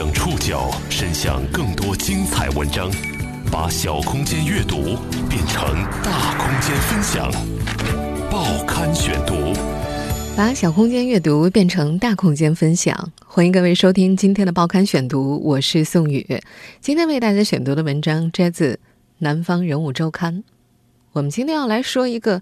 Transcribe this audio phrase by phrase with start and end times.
[0.00, 2.90] 将触角伸向更多精彩文章，
[3.52, 4.96] 把小空间阅读
[5.28, 5.62] 变成
[6.02, 7.30] 大空间分享。
[8.30, 9.52] 报刊选读，
[10.34, 13.12] 把小空间阅读变成大空间分享。
[13.26, 16.26] 欢迎各位收听今天的报刊选读，我是宋宇。
[16.80, 18.72] 今天为大家选读的文章摘自
[19.18, 20.38] 《南方人物周刊》。
[21.12, 22.40] 我们今天要来说一个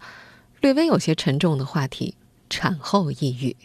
[0.61, 2.15] 略微有些沉重的话题——
[2.49, 3.57] 产后抑郁。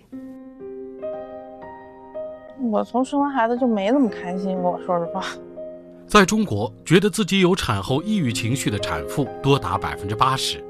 [2.71, 5.21] 我从生完孩子就没怎么开心过，说实话。
[6.07, 10.64] 在中国，觉得自己有产后抑郁情绪的产妇多达百分之八十，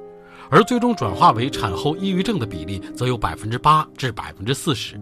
[0.50, 5.00] 而最终转化为产后抑郁症的比例则有百分之八至百分之四十。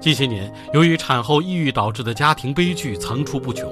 [0.00, 3.70] 近些年，由于产后抑郁导致的家庭悲剧层出不穷，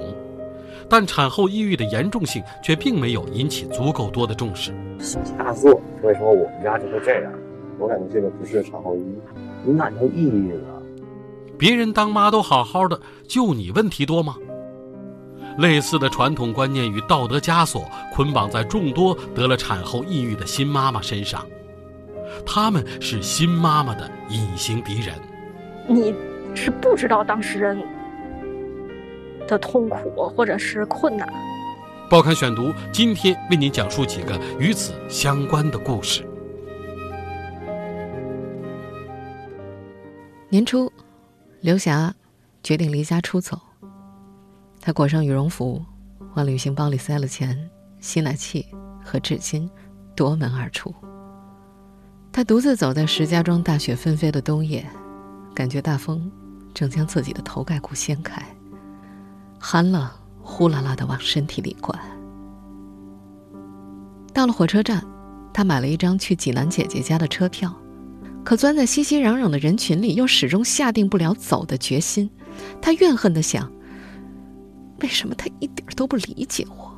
[0.89, 4.71] 但产后抑郁的严重性却并没有引起足够多的重视。
[4.99, 7.31] 小题大做，为什么我们家就会这样？
[7.79, 9.17] 我感觉这个不是产后抑郁，
[9.63, 10.74] 你哪就抑郁了？
[11.57, 14.35] 别人当妈都好好的，就你问题多吗？
[15.57, 21.45] 类似的传统观念与道德枷锁捆绑在众多得了产后抑郁的新妈妈身上，
[22.45, 25.15] 他们是新妈妈的隐形敌人。
[25.87, 26.13] 你
[26.53, 27.81] 是不知道当事人
[29.47, 31.25] 的痛苦或者是困难。
[32.09, 36.27] 报刊选读今天为您讲述几个与此相关的故事。
[40.49, 40.91] 年初。
[41.65, 42.13] 刘霞
[42.61, 43.59] 决定离家出走。
[44.79, 45.83] 她裹上羽绒服，
[46.35, 47.57] 往旅行包里塞了钱、
[47.99, 48.67] 吸奶器
[49.03, 49.67] 和纸巾，
[50.15, 50.93] 夺门而出。
[52.31, 54.87] 她独自走在石家庄大雪纷飞的冬夜，
[55.55, 56.31] 感觉大风
[56.71, 58.45] 正将自己的头盖骨掀开，
[59.59, 60.07] 寒冷
[60.43, 61.99] 呼啦啦的往身体里灌。
[64.31, 65.03] 到了火车站，
[65.51, 67.75] 她买了一张去济南姐姐家的车票。
[68.45, 72.29] 可钻在熙熙攘攘的人群里，又始终下定不了走的决心。
[72.79, 73.69] 他怨恨的想：
[75.01, 76.95] 为什么他一点都不理解我？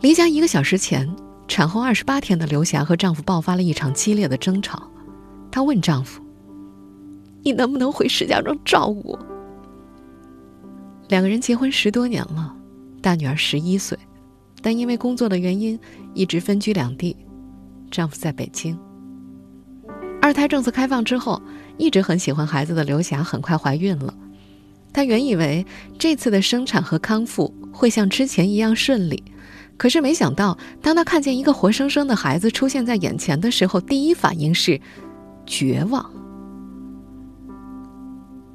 [0.00, 1.08] 离家一个小时前，
[1.46, 4.90] 产后二十八天的刘霞和丈夫爆发了一场激烈的争吵。
[5.50, 6.20] 她问丈夫
[7.44, 9.26] ：“你能不能回石家庄照顾我？”
[11.08, 12.54] 两个人结婚十多年了，
[13.00, 13.96] 大女儿十一岁，
[14.60, 15.78] 但因为工作的原因，
[16.14, 17.16] 一直分居两地。
[17.90, 18.78] 丈夫在北京。
[20.20, 21.40] 二胎政策开放之后，
[21.78, 24.12] 一直很喜欢孩子的刘霞很快怀孕了。
[24.92, 25.64] 她原以为
[25.98, 29.22] 这次的生产和康复会像之前一样顺利，
[29.76, 34.80] 可是没想到，当她看见一个活生生的孩子出现在眼前的时候，第一反应是
[35.44, 36.10] 绝望。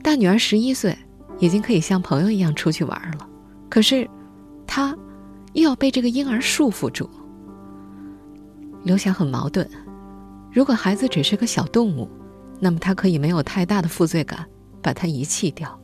[0.04, 0.98] 大女儿十一岁，
[1.40, 3.30] 已经可以像朋友一样出去玩了，
[3.70, 4.10] 可是
[4.66, 4.98] 她
[5.54, 7.10] 又要被这个婴儿束缚住。
[8.84, 9.68] 刘霞很矛盾，
[10.52, 12.10] 如果孩子只是个小动物，
[12.60, 14.46] 那么她可以没有太大的负罪感，
[14.82, 15.80] 把他遗弃掉。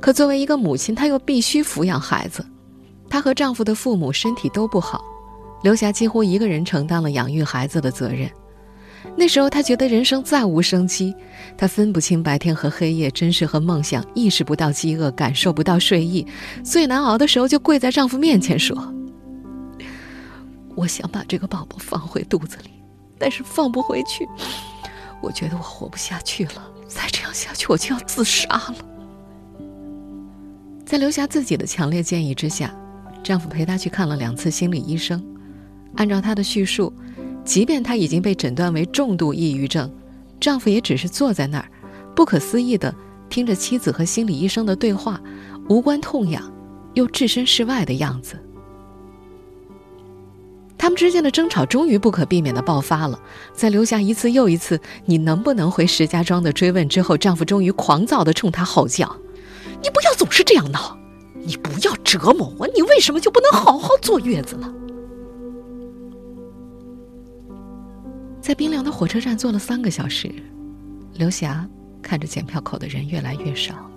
[0.00, 2.44] 可作为一个母亲，她又必须抚养孩子。
[3.10, 5.04] 她和丈夫的父母身体都不好，
[5.62, 8.30] 刘霞几乎一个人承担了养育孩子的责任。
[9.16, 11.14] 那时候，她觉得人生再无生机，
[11.58, 16.26] 她分不清白天和黑夜，真实和梦想，意识不到饥饿，感受不到睡意。
[16.64, 18.94] 最难熬的时候，就跪在丈夫面前说。
[20.74, 22.70] 我想把这个宝宝放回肚子里，
[23.18, 24.26] 但是放不回去。
[25.20, 28.74] 我觉得我活不下去了，再这样下去我就要自杀了。
[30.84, 32.74] 在刘霞自己的强烈建议之下，
[33.22, 35.24] 丈夫陪她去看了两次心理医生。
[35.96, 36.92] 按照她的叙述，
[37.44, 39.90] 即便她已经被诊断为重度抑郁症，
[40.40, 41.68] 丈夫也只是坐在那儿，
[42.16, 42.94] 不可思议的
[43.30, 45.20] 听着妻子和心理医生的对话，
[45.68, 46.52] 无关痛痒，
[46.94, 48.36] 又置身事外的样子。
[50.82, 53.16] 他们之间的争吵终于不可避免的爆发了，
[53.54, 59.16] 在留下一次又一次“你能不能回石家庄”的追问之后，丈夫终于狂躁的冲她吼叫
[59.80, 60.98] ：“你不要总是这样闹，
[61.46, 64.74] 你不要折磨我，你为什么就不能好好坐月子呢？”
[68.42, 70.34] 在冰凉的火车站坐了三个小时，
[71.14, 71.64] 刘霞
[72.02, 73.88] 看着检票口的人越来越少，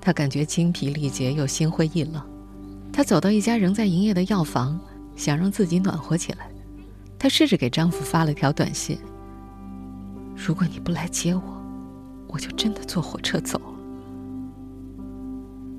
[0.00, 2.22] 她感觉精疲力竭又心灰意冷。
[2.90, 4.80] 她走到一家仍在营业的药房。
[5.18, 6.48] 想让自己暖和起来，
[7.18, 8.98] 她试着给丈夫发了条短信
[10.34, 11.42] ：“如果你不来接我，
[12.28, 13.74] 我就真的坐火车走了。”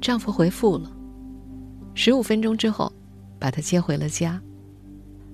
[0.01, 0.91] 丈夫回复了，
[1.95, 2.91] 十五分钟之后，
[3.39, 4.39] 把她接回了家。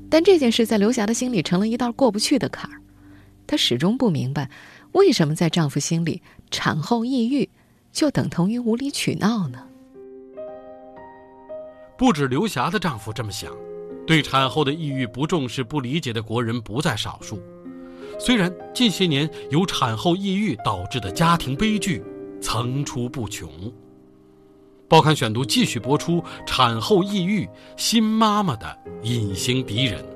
[0.10, 2.80] 但这件事在刘霞的心里成了一道过不去的坎儿。
[3.48, 4.50] 她始终不明白，
[4.92, 6.22] 为什么在丈夫心里，
[6.52, 7.50] 产后抑郁
[7.92, 9.68] 就等同于无理取闹呢？
[11.98, 13.52] 不止刘霞的丈夫这么想。
[14.06, 17.42] 对产后的抑郁不重视、不理解的国人不在少数。
[18.20, 22.02] 虽然近些年由产后抑郁导致的家庭悲剧
[22.42, 23.50] 层出不穷。
[24.88, 30.15] 报刊选读继续播出：产后抑郁，新妈妈的隐形敌人。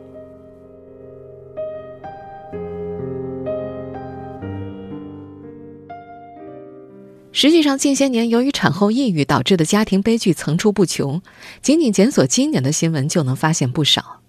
[7.32, 11.22] 实际上，近些年由于产后抑郁导致的家庭悲剧层出不穷，
[11.62, 14.22] 仅仅检索今年的新闻就能发现不少。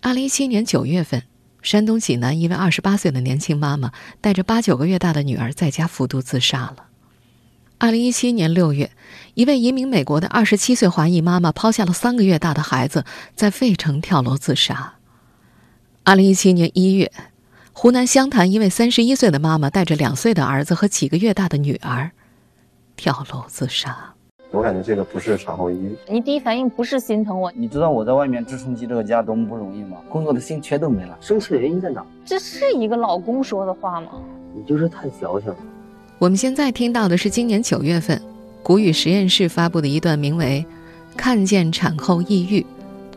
[0.00, 1.22] 二零一七年九月份，
[1.60, 3.92] 山东济南一位二十八岁的年轻妈妈
[4.22, 6.86] 带着八九个月大的女儿在家服毒自杀了。
[7.78, 8.90] 二零一七年六月，
[9.34, 14.94] 一位移民美国的二十七岁华裔妈妈抛下了三个月大的孩子，在费城跳楼自杀。
[16.04, 17.12] 二零一七年一月。
[17.78, 22.10] 湖南湘潭一位三十一岁的妈妈带着两岁的儿子和几个月大的女儿，
[22.96, 24.14] 跳楼自杀。
[24.50, 25.94] 我感觉这个不是产后抑郁。
[26.08, 29.98] 你第一反应不是心疼我，你知道我在外面支撑起这个家多么不容易吗？
[30.08, 31.18] 工作的心全都没了。
[31.20, 32.02] 生气的原因在哪？
[32.24, 34.12] 这是一个老公说的话吗？
[34.54, 35.56] 你就是太矫情了。
[36.18, 38.18] 我们现在听到的是今年九月份，
[38.62, 40.64] 谷雨实验室发布的一段名为
[41.14, 42.64] 《看见产后抑郁，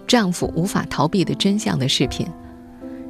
[0.06, 2.28] 丈夫无法逃避的真相》的视频。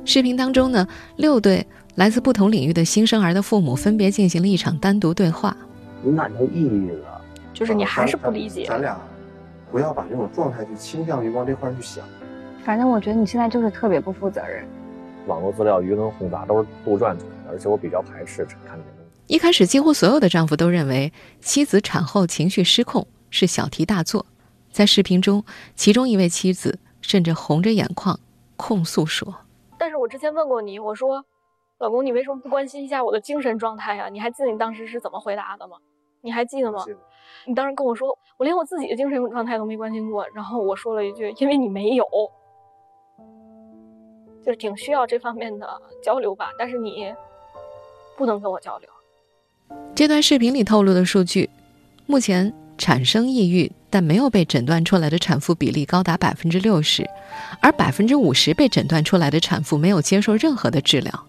[0.09, 1.63] 视频当中呢，六对
[1.93, 5.55] 来自不同领域的新生儿的父母分别进行了一场单独对话。
[6.01, 7.21] 你哪条抑郁了？
[7.53, 8.65] 就是你还是不理解。
[8.65, 8.99] 咱俩
[9.71, 12.03] 不要把这种状态去倾向于往这块去想。
[12.63, 14.65] 反正我觉得你现在就是特别不负责任。
[15.27, 19.35] 网络资料鱼龙混杂，都是杜撰出来的，而且我比较排斥看这东西。
[19.35, 24.25] 一开始，几乎所有的丈夫都认为妻子产后情绪失控是小题大做。
[24.71, 25.45] 在视频中，
[25.75, 28.19] 其中一位妻子甚至红着眼眶
[28.55, 29.35] 控诉说。
[29.89, 31.25] 但是我之前问过你，我说，
[31.79, 34.07] 老公，你为什么不关心一下我的精神状态呀？
[34.07, 35.77] 你还记得你当时是怎么回答的吗？
[36.21, 36.85] 你还记得吗？
[37.47, 40.27] 你当时跟我说，我连我自己的精神状态都没关心过。
[40.31, 42.05] 然后我说了一句，因为你没有，
[44.43, 46.51] 就是挺需要这方面的交流吧。
[46.55, 47.11] 但是你
[48.15, 48.87] 不能跟我交流。
[49.95, 51.49] 这段视频里透露的数据，
[52.05, 53.71] 目前产生抑郁。
[53.91, 57.09] 但没有被诊断出来的产妇比例高达百分之六十，
[57.59, 61.25] 而百分之五十被诊断出来的产妇没有接受任何的治疗，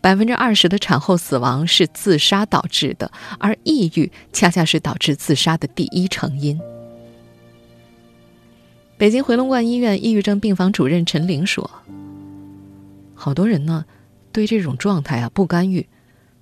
[0.00, 6.60] 百分之二十的产后死亡是自杀导致的，而抑郁恰恰是导致自杀的第一成因。
[8.96, 11.68] 北京回龙观医院抑郁症病房主任陈玲说
[13.14, 13.84] ：“好多人呢，
[14.30, 15.86] 对这种状态啊不干预，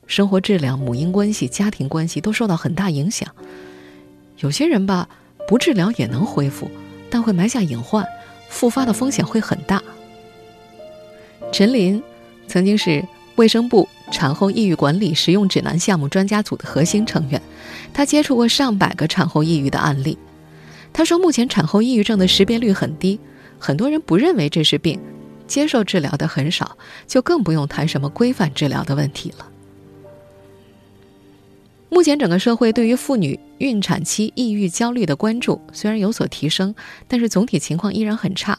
[0.07, 3.35] 生活质量、母婴关系、家庭关系都受到很大影响。
[4.41, 5.09] 有些人吧。”
[5.47, 6.71] 不治疗也能恢复，
[7.11, 8.07] 但会埋下隐患，
[8.49, 9.83] 复发的风险会很大。
[11.53, 12.03] 陈林
[12.49, 13.05] 曾经是
[13.37, 17.41] 卫生部产后抑郁管理实用指南项目专家组的核心成员，
[17.93, 20.19] 他接触过上百个产后抑郁的案例。
[20.93, 23.19] 他说，目前产后抑郁症的识别率很低，
[23.59, 25.01] 很多人不认为这是病，
[25.47, 26.77] 接受治疗的很少，
[27.07, 29.47] 就更不用谈什么规范治疗的问题了。
[31.95, 36.75] 目前，整个社会对于妇女孕产期抑郁、焦虑的关注虽然有所提升，
[37.07, 38.59] 但是总体情况依然很差。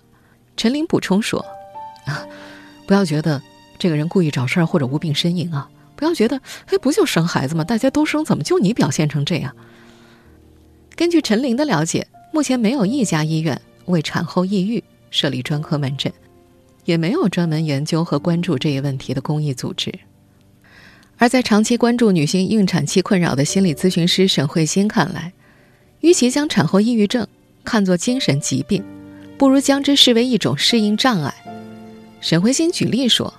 [0.56, 1.46] 陈林补充说
[2.08, 2.26] ：“啊，
[2.88, 3.42] 不要觉得
[3.78, 5.70] 这个人故意找事儿或者无病呻吟啊！
[5.98, 7.66] 不要觉得，哎，不就生孩子吗？
[7.66, 9.54] 大家都生，怎么就你表现成这样？”
[10.96, 16.10] 根据陈林的了解，目前没有一家医院为产后抑郁设立专科门诊，
[16.86, 19.94] 也没有专门研究和关注这一问题的公益组织。
[21.17, 25.31] 而在长期关注女性孕产期困扰的心理咨询师沈慧欣看来，
[26.01, 27.25] 与其将产后抑郁症
[27.63, 28.84] 看作精神疾病，
[29.38, 31.34] 不如将之视为一种适应障碍。
[32.19, 33.34] 沈慧欣举例说：“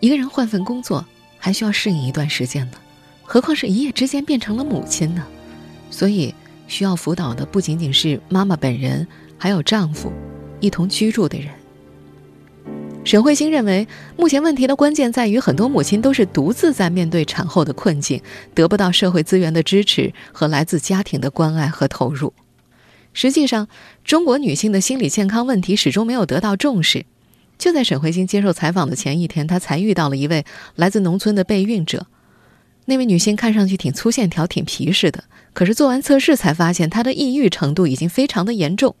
[0.00, 1.06] 一个人换份工作
[1.38, 2.78] 还需要适应一段时间呢，
[3.22, 5.24] 何况是一夜之间变成了母亲呢？
[5.90, 6.34] 所以
[6.66, 9.06] 需要辅导的不仅仅是妈妈本人，
[9.38, 10.12] 还有丈夫，
[10.60, 11.48] 一同居住的人。”
[13.06, 13.86] 沈慧欣认为，
[14.16, 18.20] 目前问题的关键在于，很多母亲都是独自在面对产后的困境，
[18.52, 22.32] 得不到社会资源的支持和来自家庭的关爱和投入。
[23.12, 23.68] 实际上，
[24.04, 27.06] 中国女性的心理健康问题始终没有得到重视。
[27.56, 30.44] 就在沈慧欣接受采访的前一天，她才遇到了一位
[30.74, 32.08] 来自农村的备孕者。
[32.86, 35.22] 那位女性看上去挺粗线条、挺皮实的，
[35.52, 38.96] 可是做完测试才发现，她的抑郁程度已经非常的严重。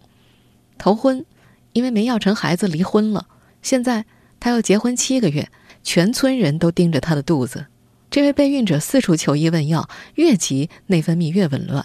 [0.78, 1.26] 头婚，
[1.72, 3.26] 因为没要成孩子离婚了。
[3.66, 4.06] 现在
[4.38, 5.50] 她要结婚七个月，
[5.82, 7.66] 全村人都盯着她的肚子。
[8.08, 11.84] 这位备孕者四处求医问药，越急内分泌越紊乱。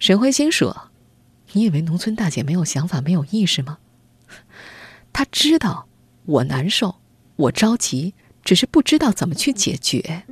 [0.00, 0.90] 沈慧欣说
[1.54, 3.78] ：“你以为农村大姐没有想法、没有意识吗？
[5.12, 5.86] 她知道
[6.24, 6.96] 我难受，
[7.36, 10.24] 我着急，只是不知道怎么去解决。”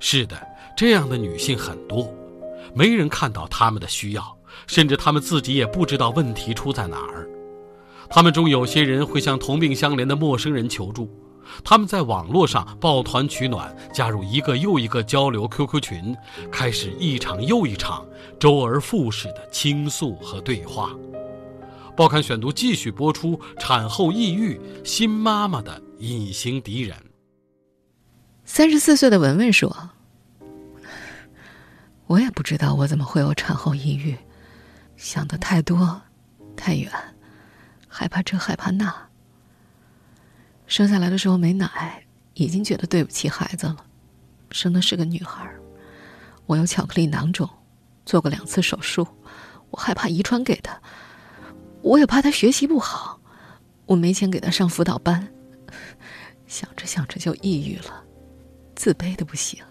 [0.00, 2.10] 是的，这样的女性很多，
[2.74, 4.39] 没人看到她们的需要。
[4.66, 7.28] 甚至他们自己也不知道问题出在哪儿，
[8.08, 11.08] 他们中有些人会向同病相怜的陌生人求助，
[11.64, 16.16] 他们在网络上抱团取暖，加入一个又一个交流 QQ 群，
[16.50, 18.06] 开始一场又一场
[18.38, 20.90] 周而复始的倾诉和对话。
[21.96, 26.96] 报刊选读继续播出：产后抑郁，新妈妈的隐形敌人。
[28.44, 29.90] 三十四岁的文文说
[32.06, 34.16] ：“我也不知道我怎么会有产后抑郁，
[35.00, 36.02] 想的太多，
[36.54, 36.92] 太远，
[37.88, 38.94] 害怕这害怕那。”
[40.68, 42.04] 生下来的时候没奶，
[42.34, 43.78] 已经觉得对不起孩子了。
[44.50, 45.50] 生的是个女孩，
[46.44, 47.48] 我有巧克力囊肿，
[48.04, 49.08] 做过两次手术，
[49.70, 50.78] 我害怕遗传给她，
[51.80, 53.18] 我也怕她学习不好，
[53.86, 55.26] 我没钱给她上辅导班，
[56.46, 58.04] 想着想着就抑郁了，
[58.76, 59.64] 自卑的不行。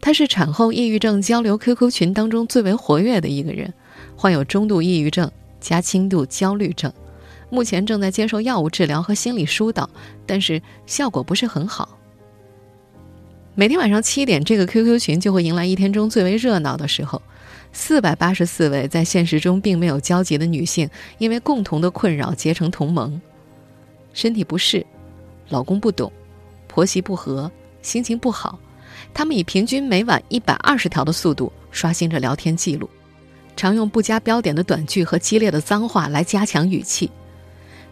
[0.00, 3.72] 她是产后抑郁症交流 QQ 群当中最为活跃的一个人，
[4.16, 6.92] 患有中度抑郁症加轻度焦虑症。
[7.50, 9.88] 目前正在接受药物治疗和心理疏导，
[10.26, 11.98] 但是效果不是很好。
[13.54, 17.20] 每天晚上七点，这个 QQ 群就会迎来一天中最为热闹的时候。
[17.72, 20.88] 四百八十四位在现实中并没有交集的女性，
[21.18, 23.20] 因为共同的困扰结成同盟。
[24.12, 24.84] 身体不适，
[25.50, 26.10] 老公不懂，
[26.68, 27.50] 婆媳不和，
[27.82, 28.58] 心情不好，
[29.16, 32.86] 他们以平均每晚一百二十条的速度刷新着聊天记录，
[33.56, 37.10] 常用不加标点的短句和激烈的脏话来加强语气。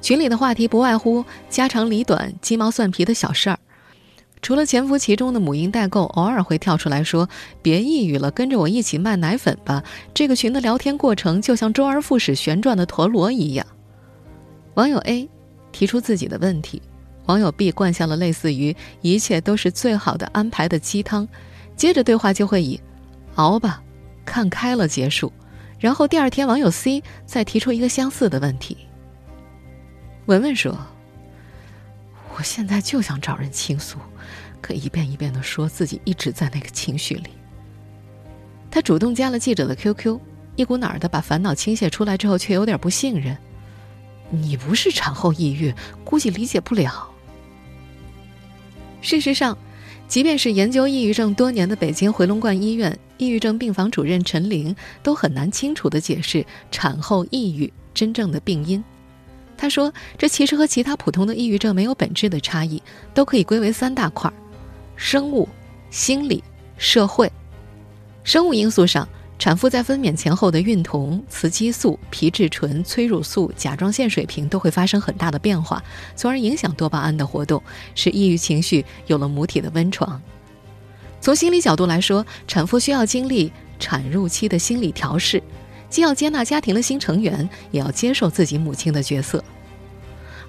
[0.03, 3.59] 群里的话题不外乎家长里短、鸡毛蒜皮的小事儿，
[4.43, 7.27] 除了潜伏其中的母婴代购偶尔会跳出来说
[7.63, 13.67] “别抑郁了，跟着我一起卖奶粉吧”，这个群的聊天过程就像周而复始旋转的陀螺一样。
[14.75, 15.27] 网友 A
[15.73, 16.83] 提出自己的问题，
[17.27, 21.27] 网友 B 灌下了类似于“一切都是最好的安排”的鸡汤，
[21.77, 22.79] 接着对话就会以
[23.37, 23.83] “熬吧，
[24.25, 25.33] 看开了”结束，
[25.79, 28.77] 然后第二天网友 C 再提出一个相似的问题。
[30.27, 30.77] 文文说
[32.37, 33.99] ：“我现在就想找人倾诉，
[34.61, 37.31] 可一遍一遍的说自己一直在那个情绪里。”
[38.71, 40.19] 他主动加了记者的 QQ，
[40.57, 43.35] 一股脑儿的把烦恼倾泻出来之后，却有点不信任
[44.29, 45.73] ：“你不是产后抑郁，
[46.05, 47.11] 估计理解不了。”
[49.05, 49.57] 事实上，
[50.09, 58.83] 即便是研究抑郁症多年的北京回龙观医院抑郁症病房主任陈玲，都很难清楚的解释产后抑郁真正的病因。
[59.59, 62.83] 他说：“这其实和其他普通的抑郁症没有本质的差异，
[63.13, 64.33] 都可以归为三大块：
[64.97, 65.47] 生物、
[65.91, 66.43] 心理、
[66.79, 67.31] 社会。
[68.23, 69.07] 生物因素上，
[69.39, 75.83] 产妇在分娩前后的孕酮、雌激素、皮质醇、催乳素、甲状腺水平都会发生很大的变化，
[76.17, 77.63] 从而影响多巴胺的活动，
[77.95, 80.21] 使抑郁情绪有了母体的温床。
[81.21, 85.43] 从心理角度来说，产妇需要经历产褥期的心理调试。”
[85.91, 89.45] 既要接纳家庭的新成员，也要接受自己母亲的角色。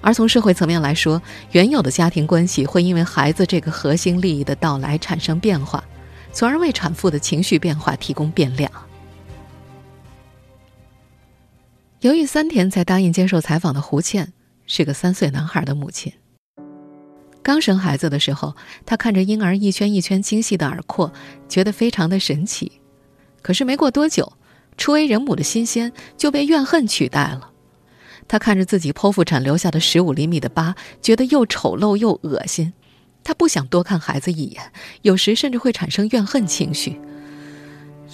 [0.00, 5.84] 而从社会层面来说，原有的家庭关系会因为孩子这个核心利益的到来产生变化，
[6.36, 8.70] 从而为产妇的情绪变化提供变量。
[12.00, 14.34] 犹豫三天才答应接受采访的胡倩，
[14.66, 16.12] 是个三岁男孩的母亲。
[17.42, 21.10] 刚生孩子的时候，她看着婴儿一圈一圈精细的耳廓，
[21.48, 22.70] 觉得非常的神奇。
[23.40, 24.30] 可是没过多久，
[24.76, 27.50] 初为人母的新鲜就被怨恨取代了，
[28.28, 32.74] 她看着自己剖腹产留下的十五厘米的疤，觉得又丑陋又恶心。
[33.26, 34.62] 她不想多看孩子一眼，
[35.02, 37.00] 有时甚至会产生怨恨情绪。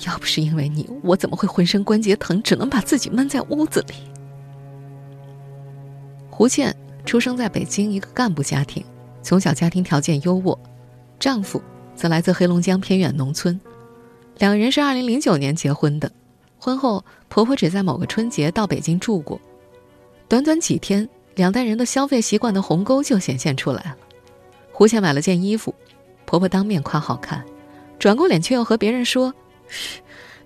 [0.07, 3.95] 要不是因为你，我怎么会浑身关节疼，只能把自己闷在屋子里？
[6.31, 8.83] 胡倩出生在北京一个干部家庭，
[9.23, 10.59] 从小家庭条件优渥，
[11.21, 11.63] 丈夫
[11.95, 13.61] 则来自黑龙江偏远农村，
[14.39, 16.11] 两人是二零零九年结婚的。
[16.59, 19.39] 婚后，婆婆只在某个春节到北京住过，
[20.27, 23.97] 短短几天，两代人的消费习惯的鸿沟就显现出来了。
[24.73, 25.75] 胡倩买了件衣服，
[26.25, 27.45] 婆婆当面夸好看，
[27.99, 29.35] 转过脸却又和别人说：“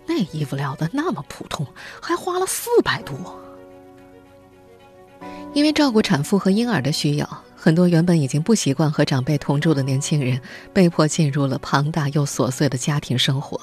[0.06, 1.66] 那衣服料的那么普通，
[2.00, 3.16] 还花了四百多。”
[5.54, 10.40] 因为照顾产妇和婴儿的需要，很多原本已经不习惯和长辈同住的年轻人，
[10.72, 13.58] 被迫进入了庞大又琐碎的家庭生活，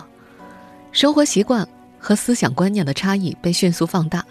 [0.92, 1.68] 生活习惯。
[2.06, 4.26] 和思想观念的差异被迅速放大。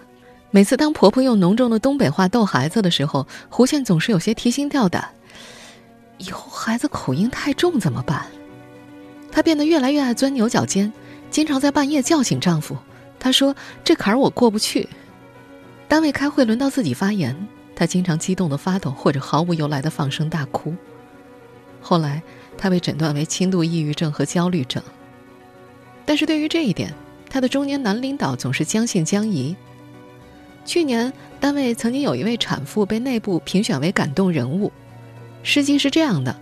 [0.51, 5.09] 每次当婆婆用浓重的东北话逗孩子的时候，胡倩总是有些提心吊胆。
[6.23, 8.27] 以后孩子口音太重怎么办？
[9.31, 10.93] 她变得越来越爱钻牛角尖，
[11.31, 12.77] 经常在半夜叫醒丈夫。
[13.19, 14.89] 她说：“这坎儿我过不去。”
[15.89, 17.37] 单位开会轮到自己发言，
[17.75, 20.75] 她经常激动的发抖，或者毫无由来的放声大哭。
[21.81, 22.23] 后来，
[22.57, 24.83] 她被诊断为轻度抑郁症和焦虑症。
[26.05, 26.95] 但是对于这一点，
[27.29, 29.55] 她的中年男领导总是将信将疑。
[30.65, 34.71] 去年单位曾经有一位产妇被内部评选为感动人物，
[35.43, 36.35] 事迹是这样的：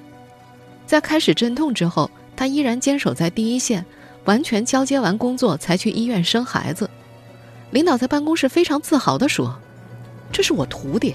[0.87, 3.85] 在开始阵痛之后，她依然坚守在第一线，
[4.25, 6.89] 完全交接完工作才去医院生孩子。
[7.71, 9.59] 领导在办公室非常自豪地说
[10.33, 11.15] ：“这是我徒弟。”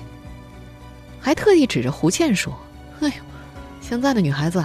[1.19, 2.53] 还特地指着胡倩说
[3.01, 3.13] ：“哎呦，
[3.81, 4.63] 现在的女孩子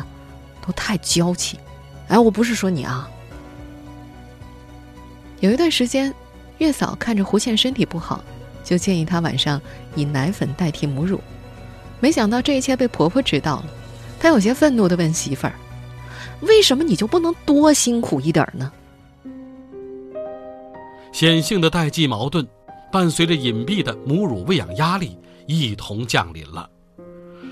[0.65, 1.59] 都太娇气。”
[2.09, 3.09] 哎，我不是说你啊。
[5.41, 6.13] 有一段时间，
[6.59, 8.23] 月嫂看着胡倩身体不好，
[8.63, 9.61] 就建议她晚上
[9.95, 11.21] 以奶粉代替母乳。
[12.01, 13.67] 没想到这一切被婆婆知道了，
[14.19, 15.55] 她有些愤怒的问媳妇儿
[16.43, 18.73] ：“为什么你就不能多辛苦一点呢？”
[21.13, 22.47] 显性的代际矛盾，
[22.91, 26.69] 伴随着隐蔽的母乳喂养压力一同降临了。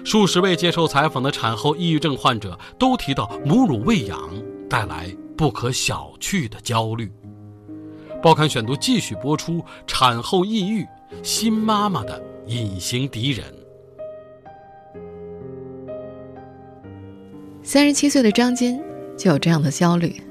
[0.05, 4.19] 数十位接受采访的产后抑郁症患者都提到，母乳喂养
[4.71, 7.13] 带来不可小觑的焦虑。
[8.23, 10.87] 报刊选读继续播出：产后抑郁，
[11.23, 13.45] 新妈妈的隐形敌人。
[17.71, 18.81] 三十七岁的张金
[19.15, 20.23] 就有这样的焦虑。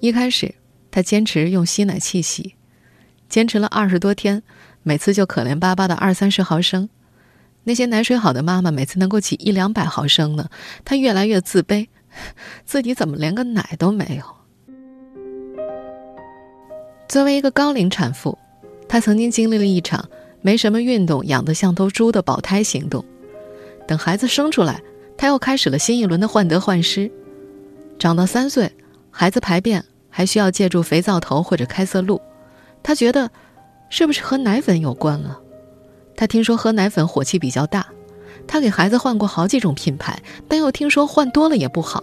[0.00, 0.54] 一开始，
[0.90, 2.54] 她坚持用吸奶器吸，
[3.28, 4.42] 坚持了二十多天，
[4.82, 6.88] 每次就可怜巴巴的二三十毫升。
[7.64, 10.48] 那些奶水好的妈妈，每次能够挤一两百毫升呢，
[10.86, 11.86] 她越来越自卑，
[12.64, 14.24] 自己怎么连个奶都没有？
[17.10, 18.38] 作为一个高龄产妇，
[18.88, 20.08] 她曾经经历了一场
[20.40, 23.04] 没什么运动、养得像头猪的保胎行动。
[23.86, 24.80] 等孩子生出来，
[25.18, 27.10] 他又开始了新一轮的患得患失。
[27.98, 28.72] 长到三岁，
[29.10, 32.22] 孩子排便还需要借助肥皂头或者开塞露，
[32.82, 33.30] 他觉得
[33.90, 35.38] 是不是和奶粉有关了？
[36.16, 37.88] 他听说喝奶粉火气比较大，
[38.46, 42.02] 他给孩子换过好几种品牌，但又听说换多了也不好。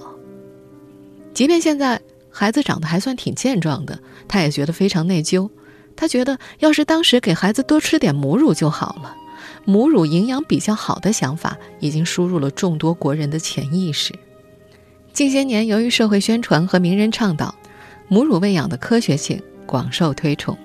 [1.34, 5.50] 即便现在孩子长得还算挺健壮的，他也觉得非常内疚。
[5.98, 9.16] 他觉得要是当时给孩子多吃点母乳就好了，
[9.66, 14.14] 母乳营养比较好的想法已经输入了众多国人的潜意识。
[15.12, 17.56] 近些年，由于社会宣传和名人倡导，
[18.08, 20.58] 母乳喂养的科学性广受推崇。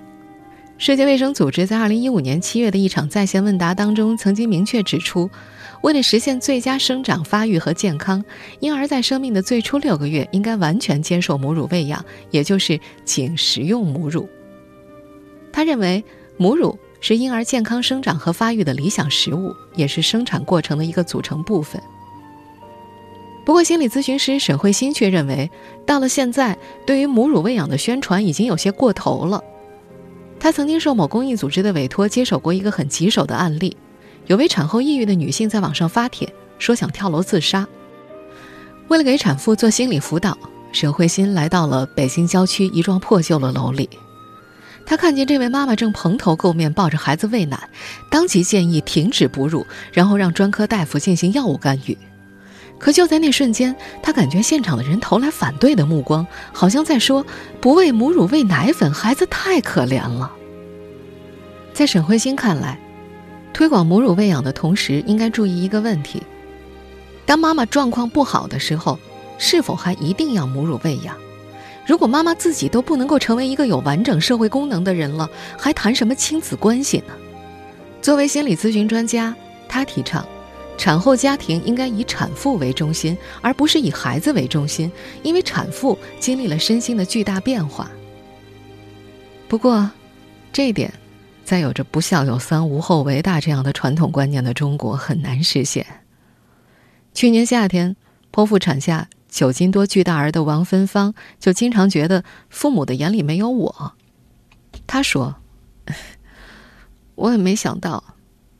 [0.77, 5.29] 世界卫生组织在二零一五年七月的一场在线问答当中，曾经明确指出，
[5.81, 8.23] 为了实现最佳生长发育和健康，
[8.61, 14.27] 婴儿在生命的最初六个月应该完全接受母乳喂养，也就是仅食用母乳。
[15.53, 16.03] 他认为，
[16.37, 21.81] 母乳是婴儿健康生长和发育的理想食物，也是生产过程的一个组成部分。
[23.43, 25.49] 不过，心理咨询师沈慧欣却认为，
[25.83, 29.43] 到了现在，对于母乳喂养的宣传已经有些过头了。
[30.39, 33.75] 他曾经受某公益组织的委托，接手过一个很棘手的案例。
[34.27, 37.67] 有位产后抑郁的女性在网上发帖，说想跳楼自杀。
[38.89, 40.37] 为了给产妇做心理辅导，
[40.71, 43.89] 沈慧欣来到了北京郊区一幢破旧的楼里。
[44.85, 47.69] 她看见这位妈妈正蓬头垢面抱着孩子喂奶，
[48.09, 51.97] 当即建议停止哺乳，然后让专科大夫进行药物干预。
[52.77, 57.25] 可就在那瞬间，她感觉现场的人投来反对的目光，好像在说
[57.61, 60.31] ：“不喂母乳喂奶粉，孩子太可怜了。”
[61.73, 62.79] 在沈慧欣看来，
[63.53, 66.23] 推广母乳喂养的同时，应该注意一个问题：
[67.25, 68.97] 当妈妈状况不好的时候，
[69.37, 71.15] 是否还一定要母乳喂养？
[71.91, 77.13] 如果妈妈自己都不能够成为一个有完整社会功能的人了，还谈什么亲子关系呢？
[78.01, 79.35] 作为心理咨询专家，
[79.67, 80.25] 他提倡。
[80.77, 84.89] 产后家庭应该以产妇为中心，而不是以孩子为中心，
[85.21, 87.91] 因为产妇经历了身心的巨大变化。
[89.49, 89.91] 不过，
[90.53, 90.93] 这一点，
[91.43, 95.85] 在有着“不孝有三，无后为大”这样的传统观念的中国很难实现。
[97.13, 97.97] 去年夏天，
[98.31, 103.93] 剖腹产下九斤多巨大儿的王芬芳就经常觉得父母的眼里没有我。
[104.85, 105.37] 她说
[107.15, 108.03] ：“我也没想到。”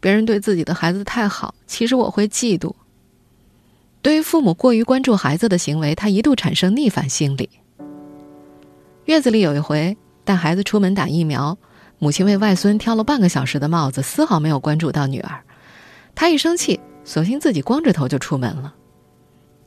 [0.02, 2.74] 别人对自己的孩子太好，其实我会嫉妒。
[4.02, 7.48] 对于父母过于关注孩子的行为，他一度产生逆反心理。
[9.06, 11.56] 月子里有一回带孩子出门打疫苗，
[12.00, 15.44] 母亲为外孙挑了半个小时的帽子，丝毫没有关注到女儿。
[16.16, 18.74] 他一生气，索性自己光着头就出门了。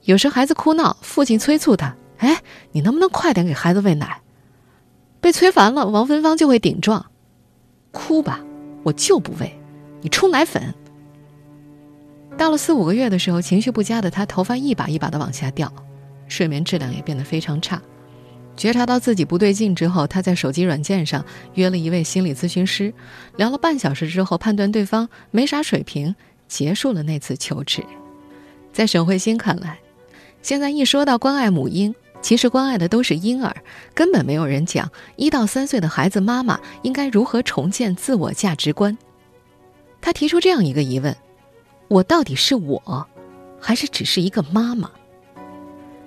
[0.05, 4.21] 有时孩子哭闹，父亲催促他：“哎，你能不能快点给孩子喂奶？”
[5.21, 7.07] 被催烦了，王芬芳就会顶撞
[7.91, 8.41] ：“哭吧，
[8.83, 9.59] 我就不喂。”
[10.03, 10.75] 你冲奶粉。
[12.37, 15.73] 到了四五个月的时候，情绪不佳的她头发一把一把的往下掉，
[16.29, 17.81] 睡眠质量也变得非常差。
[18.57, 22.93] 觉察到自己不对劲之后，她在手机软件上约了一位心理咨询师，
[23.37, 26.15] 聊了半小时之后，判断对方没啥水平，
[26.47, 27.83] 结束了那次求治。
[28.73, 29.79] 在沈慧欣看来，
[30.45, 33.57] 现在一说到关爱母婴，其实关爱的都是婴儿，
[33.95, 38.99] 根本没有人讲一到三岁的孩子妈妈应该如何重建自我价值观。
[40.03, 41.17] 他提出这样一个疑问：
[41.89, 43.07] 我到底是我，
[43.59, 44.91] 还是只是一个妈妈？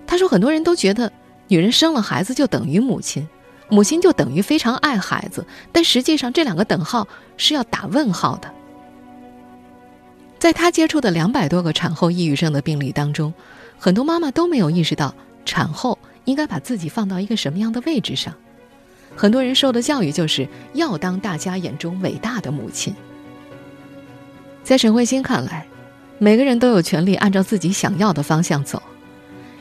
[0.06, 1.12] 他说，很多人都觉得
[1.47, 3.28] 女人生了孩子就等于母亲，
[3.69, 8.54] 母亲就等于非常爱孩子，但实际上这两个等号是要打问号的。
[10.38, 13.34] 在他接触的两百多个产后抑郁症的病例当中，
[13.78, 15.13] 很多妈妈都没有意识到
[15.46, 18.34] 产后应该把自己放到一个什么样的位置上。
[19.16, 22.94] 很多人受的教育就是要当大家眼中伟大的母亲。
[24.63, 25.66] 在沈慧欣看来，
[26.20, 28.82] 每个人都有权利按照自己想要的方向走。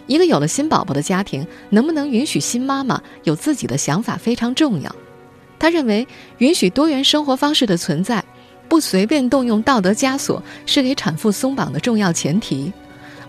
[0.06, 4.94] 一个有了新宝宝的家庭，能不能允许新妈妈有自己的想法非常重要。
[5.58, 6.06] 他认为，
[6.38, 8.24] 允许多元生活方式的存在。
[8.68, 12.72] 不随便动用道德枷锁是给产妇松绑的重要前提，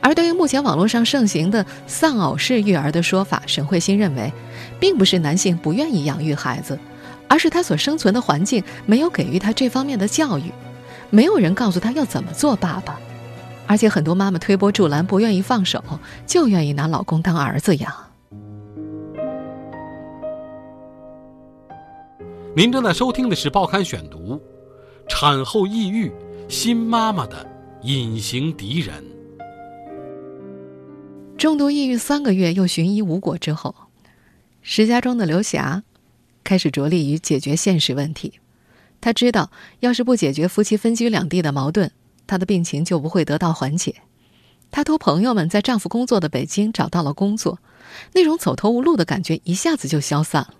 [0.08, 4.32] 而对于目前网络上盛行的“丧偶式育儿”的说法，沈慧欣认为，
[4.80, 6.80] 并不是男性不愿意养育孩子，
[7.28, 10.50] 而是他所生存的环境没有给予他这方面的教育，
[11.10, 12.98] 没有人告诉他要怎么做爸爸，
[13.66, 15.84] 而且很多妈妈推波助澜，不愿意放手，
[16.26, 17.94] 就愿意拿老公当儿子养。
[22.56, 24.36] 您正在收听的是《报刊选读》。
[25.10, 26.10] 产后抑郁，
[26.48, 27.46] 新妈妈的
[27.82, 29.04] 隐形敌人。
[31.38, 33.76] 重度抑郁三个月又寻医无果之后，
[34.64, 35.84] 石家庄的刘霞
[36.44, 38.40] 开始着力于解决现实问题。
[39.00, 41.92] 她知道，要是不解决夫妻分居两地的矛盾，
[42.26, 43.98] 她的病情就不会得到缓解。
[44.72, 47.60] 她托朋友们在丈夫工作的北京找到了工作，
[48.14, 50.56] 那种走投无路的感觉一下子就消散了。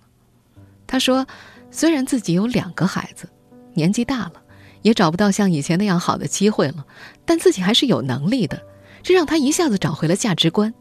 [0.86, 1.26] 她说
[1.72, 3.28] ：“虽然自己有两个孩子。”
[3.74, 4.34] 年纪大了，
[4.82, 6.86] 也找不到像以前那样好的机会了，
[7.24, 8.62] 但自己还是有能力的，
[9.02, 10.72] 这让她一下子找回了价值观。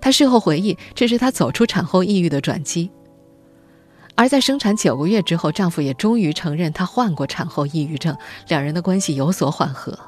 [0.00, 2.90] 她事后回忆，这是她走出产后抑郁的转机。
[4.14, 8.16] 而在生产九个月之后，丈夫也终于承认她患过产后抑郁症，
[8.48, 9.98] 两人的关系有所缓和。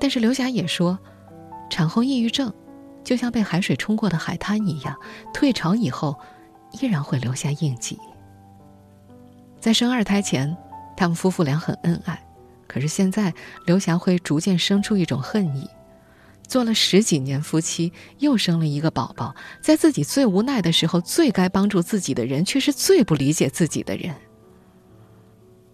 [0.00, 0.98] 但是刘霞也说，
[1.68, 2.52] 产后抑郁症
[3.04, 4.96] 就像被海水冲过的海滩一样，
[5.34, 6.16] 退潮以后
[6.80, 7.98] 依然会留下印记。
[9.58, 10.56] 在生二胎前。
[10.96, 12.22] 他们夫妇俩很恩爱，
[12.66, 13.32] 可是现在
[13.64, 15.66] 刘霞会逐渐生出一种恨意。
[16.50, 24.12] 做了十几年夫妻，又生了一个宝宝，在自己最无奈的时候，最该帮助自己的人，却是最不理解自己的人。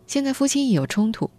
[0.07, 1.31] 现在夫妻一有冲突，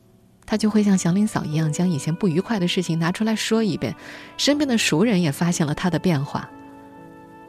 [0.44, 3.96] 他就会像祥林嫂一样，将以前不愉快的事情拿出来说一遍。
[4.38, 6.50] 身边的熟人也发现了他的变化，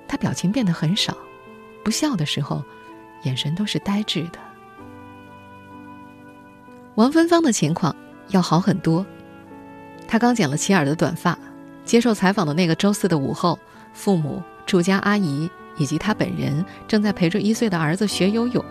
[0.07, 1.16] 他表情变得很少，
[1.83, 2.62] 不笑的时候，
[3.22, 4.38] 眼神都是呆滞的。
[6.96, 7.96] 王芬芳的情况
[8.29, 9.07] 要好很多，
[10.07, 11.38] 她刚剪了齐耳的短发。
[11.88, 13.59] 接受采访的那个周四的午后，
[13.94, 15.48] 父母、住家阿姨
[15.79, 18.62] 以及她本人正在陪着一岁的儿子学游泳。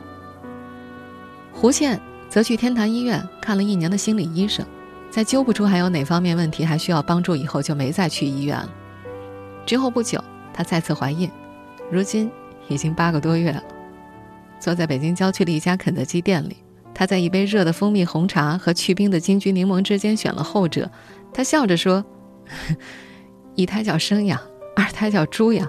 [1.52, 2.00] 胡倩
[2.30, 4.64] 则去天坛医院看了一年的心理医生，
[5.10, 8.70] 在揪不出还有哪方面问题还需要帮助以后，就没再去医院了。
[9.66, 11.28] 之后不久，她再次怀孕，
[11.92, 12.30] 如今
[12.68, 13.64] 已经八个多月了。
[14.60, 16.58] 坐在北京郊区的一家肯德基店里。
[16.94, 20.92] 她在一杯热的蜂蜜红茶和去冰的金桔柠檬之间选了后者，
[21.34, 22.06] 她笑着说
[23.58, 24.40] ：“一胎叫生养，
[24.76, 25.68] 二胎叫猪养。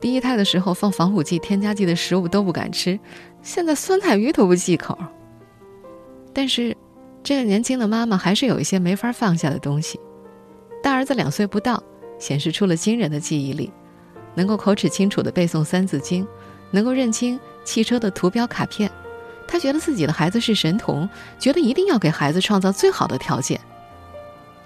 [0.00, 2.98] 第一胎的时候放防腐剂、添加剂的食物都不敢吃，
[3.42, 4.98] 现在酸菜鱼都不忌口。
[6.32, 6.74] 但是，
[7.22, 10.00] 这个年轻的妈妈还是有一些没法放下的东西。
[10.82, 11.82] 大儿子两岁不到，
[12.18, 13.70] 显示出了惊人的记忆力，
[14.34, 16.24] 能够口齿清楚地背诵《三字经》，
[16.70, 18.90] 能够认清汽车的图标卡片。”
[19.46, 21.06] 他觉得自己的孩子是神童，
[21.38, 23.60] 觉得一定要给孩子创造最好的条件。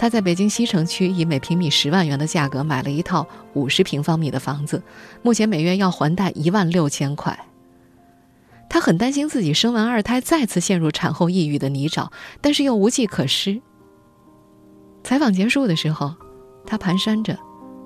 [0.04, 4.82] 他在北京西城区以每平米十万元的价格买了一套五十平方米的房子，
[5.22, 7.46] 目前每月要还贷一万六千块。
[8.68, 12.10] 他很担心自己生完二胎再次陷入产后抑郁的泥沼，
[12.42, 13.58] 但是又无计可施。
[15.02, 16.14] 采访结束的时候，
[16.66, 17.38] 他蹒跚着，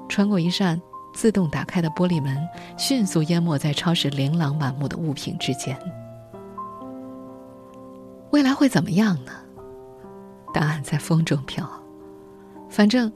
[0.09, 0.83] 穿过一扇
[1.15, 2.37] 自动打开的玻璃门，
[2.77, 5.79] 迅速淹没在超市琳琅满目的物品之间。
[8.33, 9.31] 未来会怎么样呢？
[10.53, 11.65] 答案在风中飘。
[12.69, 13.13] 反正，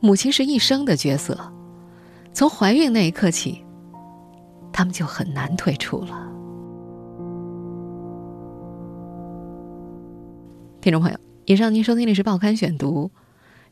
[0.00, 1.52] 母亲是一生的角色，
[2.32, 3.64] 从怀孕那一刻起，
[4.72, 6.22] 他们就很难退出了。
[10.80, 13.10] 听众朋友，以上您收听的是《报刊选读》，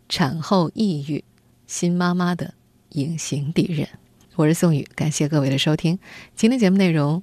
[0.08, 1.22] 产后抑郁，
[1.66, 2.54] 新妈妈的
[2.90, 3.88] 隐形敌人。
[4.36, 5.98] 我是宋宇，感谢各位的收听。
[6.34, 7.22] 今天节目内容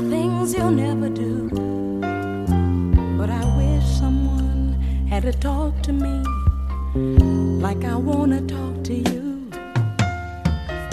[0.00, 1.48] the things you'll never do.
[3.18, 6.22] But I wish someone had to talk to me
[7.60, 9.50] like I wanna talk to you.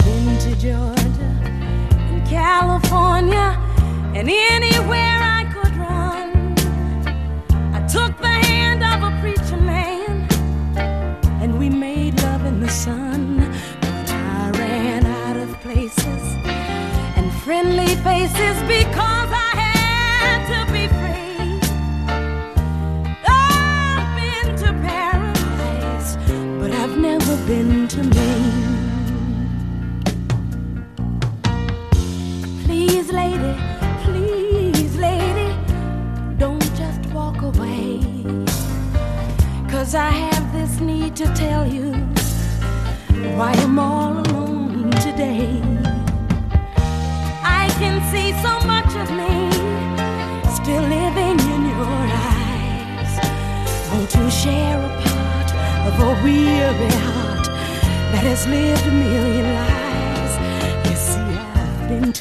[0.04, 1.30] Been to Georgia
[2.10, 3.56] and California
[4.14, 5.17] and anywhere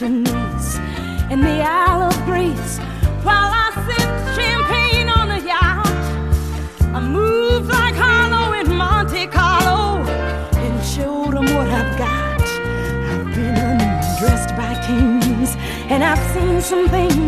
[0.08, 0.78] To Nice
[1.30, 2.78] and the Isle of Greece
[3.28, 5.86] while I sip champagne on a yacht.
[6.96, 9.98] I moved like Harlow in Monte Carlo
[10.64, 12.42] and showed them what I've got.
[12.42, 15.58] I've been undressed by kings
[15.92, 17.27] and I've seen some things